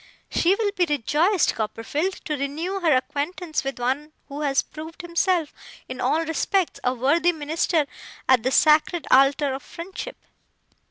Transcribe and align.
She 0.31 0.55
will 0.55 0.71
be 0.71 0.85
rejoiced, 0.89 1.53
Copperfield, 1.53 2.25
to 2.25 2.35
renew 2.35 2.79
her 2.79 2.95
acquaintance 2.95 3.63
with 3.63 3.77
one 3.77 4.13
who 4.29 4.41
has 4.41 4.63
proved 4.63 5.03
himself 5.03 5.53
in 5.87 6.01
all 6.01 6.25
respects 6.25 6.79
a 6.83 6.91
worthy 6.95 7.31
minister 7.31 7.85
at 8.27 8.41
the 8.41 8.49
sacred 8.49 9.05
altar 9.11 9.53
of 9.53 9.61
friendship. 9.61 10.17